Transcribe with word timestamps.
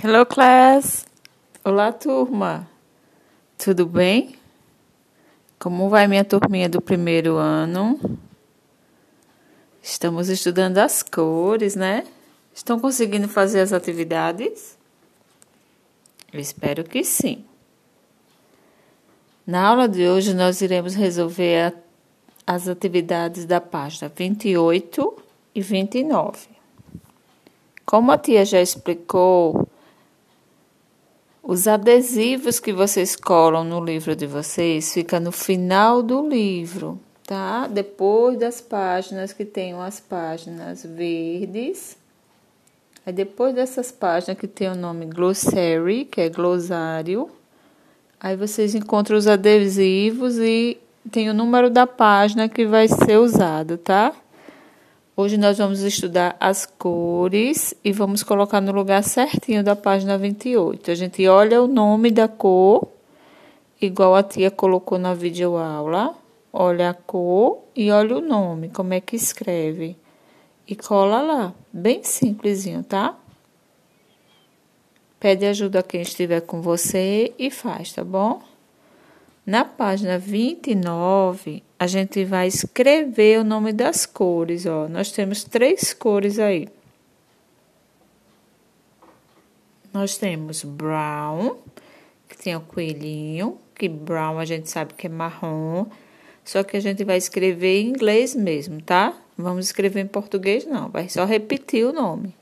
Hello, 0.00 0.24
class! 0.24 1.04
Olá, 1.62 1.92
turma! 1.92 2.66
Tudo 3.58 3.84
bem? 3.84 4.36
Como 5.58 5.90
vai 5.90 6.08
minha 6.08 6.24
turminha 6.24 6.66
do 6.66 6.80
primeiro 6.80 7.36
ano? 7.36 8.00
Estamos 9.82 10.30
estudando 10.30 10.78
as 10.78 11.02
cores, 11.02 11.76
né? 11.76 12.06
Estão 12.54 12.80
conseguindo 12.80 13.28
fazer 13.28 13.60
as 13.60 13.70
atividades? 13.70 14.78
Eu 16.32 16.40
espero 16.40 16.84
que 16.84 17.04
sim. 17.04 17.44
Na 19.46 19.68
aula 19.68 19.86
de 19.86 20.08
hoje, 20.08 20.32
nós 20.32 20.62
iremos 20.62 20.94
resolver 20.94 21.74
a, 22.46 22.54
as 22.54 22.66
atividades 22.66 23.44
da 23.44 23.60
página 23.60 24.10
28 24.12 25.22
e 25.54 25.60
29. 25.60 26.48
Como 27.84 28.10
a 28.10 28.16
tia 28.16 28.42
já 28.46 28.60
explicou, 28.60 29.68
os 31.52 31.68
adesivos 31.68 32.58
que 32.58 32.72
vocês 32.72 33.14
colam 33.14 33.62
no 33.62 33.84
livro 33.84 34.16
de 34.16 34.26
vocês 34.26 34.94
fica 34.94 35.20
no 35.20 35.30
final 35.30 36.02
do 36.02 36.26
livro, 36.26 36.98
tá? 37.26 37.66
Depois 37.66 38.38
das 38.38 38.62
páginas 38.62 39.34
que 39.34 39.44
tenham 39.44 39.82
as 39.82 40.00
páginas 40.00 40.82
verdes. 40.82 41.98
Aí 43.04 43.12
depois 43.12 43.54
dessas 43.54 43.92
páginas 43.92 44.38
que 44.38 44.46
tem 44.46 44.70
o 44.70 44.74
nome 44.74 45.04
glossary, 45.04 46.06
que 46.06 46.22
é 46.22 46.30
glossário, 46.30 47.28
aí 48.18 48.34
vocês 48.34 48.74
encontram 48.74 49.18
os 49.18 49.26
adesivos 49.26 50.38
e 50.38 50.78
tem 51.10 51.28
o 51.28 51.34
número 51.34 51.68
da 51.68 51.86
página 51.86 52.48
que 52.48 52.64
vai 52.64 52.88
ser 52.88 53.18
usado, 53.18 53.76
tá? 53.76 54.14
Hoje 55.14 55.36
nós 55.36 55.58
vamos 55.58 55.80
estudar 55.80 56.34
as 56.40 56.64
cores 56.64 57.74
e 57.84 57.92
vamos 57.92 58.22
colocar 58.22 58.62
no 58.62 58.72
lugar 58.72 59.04
certinho 59.04 59.62
da 59.62 59.76
página 59.76 60.16
28. 60.16 60.90
A 60.90 60.94
gente 60.94 61.28
olha 61.28 61.62
o 61.62 61.66
nome 61.66 62.10
da 62.10 62.26
cor, 62.26 62.88
igual 63.78 64.14
a 64.14 64.22
tia 64.22 64.50
colocou 64.50 64.98
na 64.98 65.12
videoaula. 65.12 66.14
Olha 66.50 66.88
a 66.88 66.94
cor 66.94 67.58
e 67.76 67.90
olha 67.90 68.16
o 68.16 68.20
nome, 68.22 68.70
como 68.70 68.94
é 68.94 69.02
que 69.02 69.14
escreve. 69.14 69.98
E 70.66 70.74
cola 70.74 71.20
lá, 71.20 71.54
bem 71.70 72.02
simplesinho, 72.02 72.82
tá? 72.82 73.14
Pede 75.20 75.44
ajuda 75.44 75.80
a 75.80 75.82
quem 75.82 76.00
estiver 76.00 76.40
com 76.40 76.62
você 76.62 77.34
e 77.38 77.50
faz, 77.50 77.92
tá 77.92 78.02
bom? 78.02 78.40
Na 79.44 79.64
página 79.64 80.18
29, 80.18 81.64
a 81.76 81.86
gente 81.88 82.24
vai 82.24 82.46
escrever 82.46 83.40
o 83.40 83.44
nome 83.44 83.72
das 83.72 84.06
cores, 84.06 84.66
ó. 84.66 84.88
Nós 84.88 85.10
temos 85.10 85.42
três 85.42 85.92
cores 85.92 86.38
aí. 86.38 86.68
Nós 89.92 90.16
temos 90.16 90.62
brown, 90.62 91.56
que 92.28 92.38
tem 92.38 92.54
o 92.54 92.60
coelhinho, 92.60 93.58
que 93.74 93.88
brown 93.88 94.38
a 94.38 94.44
gente 94.44 94.70
sabe 94.70 94.94
que 94.94 95.08
é 95.08 95.10
marrom, 95.10 95.86
só 96.44 96.62
que 96.62 96.76
a 96.76 96.80
gente 96.80 97.02
vai 97.02 97.16
escrever 97.16 97.80
em 97.80 97.88
inglês 97.88 98.34
mesmo, 98.34 98.80
tá? 98.80 99.12
Vamos 99.36 99.66
escrever 99.66 100.00
em 100.00 100.06
português 100.06 100.64
não, 100.64 100.88
vai 100.88 101.08
só 101.08 101.24
repetir 101.24 101.84
o 101.84 101.92
nome. 101.92 102.34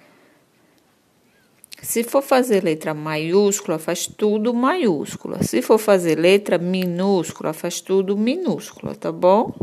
Se 1.83 2.05
for 2.05 2.23
fazer 2.23 2.62
letra 2.62 2.92
maiúscula, 2.92 3.78
faz 3.78 4.06
tudo 4.06 4.53
maiúscula. 4.53 5.42
Se 5.42 5.62
for 5.62 5.78
fazer 5.78 6.19
letra 6.19 6.59
minúscula, 6.59 7.53
faz 7.53 7.81
tudo 7.81 8.17
minúscula, 8.17 8.95
tá 8.95 9.11
bom? 9.11 9.55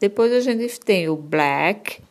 Depois 0.00 0.32
a 0.32 0.40
gente 0.40 0.80
tem 0.80 1.08
o 1.08 1.16
black, 1.16 2.02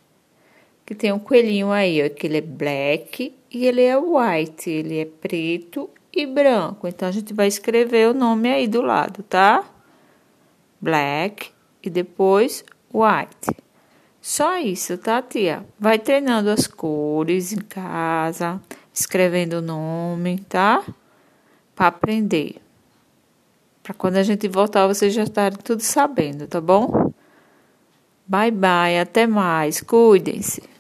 que 0.86 0.94
tem 0.94 1.12
um 1.12 1.20
coelhinho 1.20 1.72
aí, 1.72 2.04
ó, 2.04 2.10
que 2.10 2.28
ele 2.28 2.38
é 2.38 2.42
black 2.42 3.36
e 3.52 3.66
ele 3.66 3.82
é 3.82 3.98
white, 3.98 4.70
ele 4.70 5.00
é 5.00 5.06
preto 5.06 5.90
e 6.14 6.26
branco. 6.26 6.88
Então 6.88 7.08
a 7.08 7.12
gente 7.12 7.34
vai 7.34 7.48
escrever 7.48 8.10
o 8.10 8.14
nome 8.14 8.50
aí 8.50 8.68
do 8.68 8.82
lado, 8.82 9.24
tá? 9.24 9.64
Black 10.80 11.50
e 11.84 11.90
depois 11.90 12.64
white. 12.94 13.65
Só 14.28 14.58
isso, 14.58 14.98
tá, 14.98 15.22
tia? 15.22 15.64
Vai 15.80 16.00
treinando 16.00 16.50
as 16.50 16.66
cores 16.66 17.54
em 17.54 17.60
casa, 17.60 18.60
escrevendo 18.92 19.60
o 19.60 19.62
nome, 19.62 20.40
tá? 20.50 20.84
Para 21.76 21.86
aprender. 21.90 22.56
Para 23.84 23.94
quando 23.94 24.18
a 24.18 24.24
gente 24.24 24.48
voltar, 24.48 24.88
vocês 24.88 25.14
já 25.14 25.22
estarem 25.22 25.60
tudo 25.60 25.82
sabendo, 25.82 26.48
tá 26.48 26.60
bom? 26.60 27.14
Bye 28.26 28.50
bye, 28.50 29.00
até 29.00 29.28
mais. 29.28 29.80
Cuidem-se. 29.80 30.75